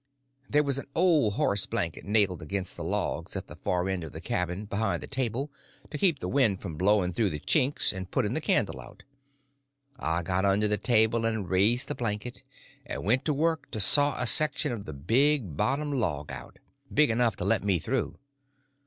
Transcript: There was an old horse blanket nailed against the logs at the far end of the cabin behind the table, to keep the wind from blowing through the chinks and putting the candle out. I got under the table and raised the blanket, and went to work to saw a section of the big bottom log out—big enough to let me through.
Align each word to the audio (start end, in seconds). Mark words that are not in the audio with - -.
There 0.49 0.63
was 0.63 0.79
an 0.79 0.87
old 0.95 1.33
horse 1.35 1.67
blanket 1.67 2.05
nailed 2.05 2.41
against 2.41 2.75
the 2.75 2.83
logs 2.83 3.35
at 3.35 3.45
the 3.45 3.55
far 3.55 3.87
end 3.87 4.03
of 4.03 4.13
the 4.13 4.19
cabin 4.19 4.65
behind 4.65 5.03
the 5.03 5.05
table, 5.05 5.51
to 5.91 5.97
keep 5.99 6.17
the 6.17 6.27
wind 6.27 6.59
from 6.59 6.75
blowing 6.75 7.13
through 7.13 7.29
the 7.29 7.39
chinks 7.39 7.93
and 7.93 8.09
putting 8.09 8.33
the 8.33 8.41
candle 8.41 8.81
out. 8.81 9.03
I 9.99 10.23
got 10.23 10.43
under 10.43 10.67
the 10.67 10.79
table 10.79 11.23
and 11.23 11.47
raised 11.47 11.87
the 11.87 11.93
blanket, 11.93 12.41
and 12.83 13.03
went 13.05 13.25
to 13.25 13.33
work 13.35 13.69
to 13.69 13.79
saw 13.79 14.19
a 14.19 14.25
section 14.25 14.71
of 14.71 14.85
the 14.85 14.93
big 14.93 15.55
bottom 15.55 15.93
log 15.93 16.31
out—big 16.31 17.11
enough 17.11 17.35
to 17.35 17.45
let 17.45 17.63
me 17.63 17.77
through. 17.77 18.17